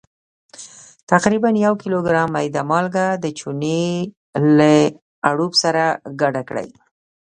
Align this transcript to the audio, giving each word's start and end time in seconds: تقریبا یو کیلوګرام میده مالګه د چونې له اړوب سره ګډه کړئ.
تقریبا 1.11 1.49
یو 1.65 1.73
کیلوګرام 1.81 2.29
میده 2.35 2.61
مالګه 2.69 3.05
د 3.23 3.25
چونې 3.39 3.81
له 4.57 4.73
اړوب 5.29 5.51
سره 5.63 5.83
ګډه 6.21 6.41
کړئ. 6.49 6.69